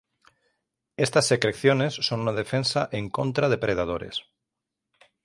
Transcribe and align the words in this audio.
Estas 0.97 1.27
secreciones 1.27 1.93
son 1.93 2.21
una 2.21 2.33
defensa 2.33 2.89
en 2.91 3.11
contra 3.11 3.49
de 3.49 3.59
predadores. 3.59 4.23